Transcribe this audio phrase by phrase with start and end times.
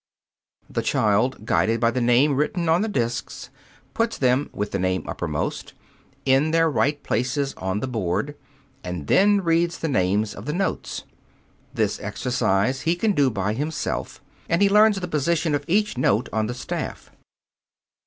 [0.67, 3.51] The child, guided by the name written on the discs,
[3.93, 5.73] puts them, with the name uppermost,
[6.25, 8.35] in their right places on the board
[8.83, 11.03] and then reads the names of the notes.
[11.71, 16.29] This exercise he can do by himself, and he learns the position of each note
[16.33, 17.11] on the staff.